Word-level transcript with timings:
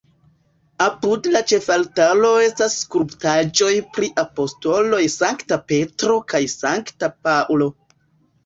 Apud 0.83 1.27
la 1.35 1.41
ĉefaltaro 1.51 2.31
estas 2.45 2.77
skulptaĵoj 2.85 3.69
pri 3.99 4.09
apostoloj 4.25 5.03
Sankta 5.19 5.61
Petro 5.73 6.19
kaj 6.35 6.43
Sankta 6.57 7.13
Paŭlo. 7.29 7.71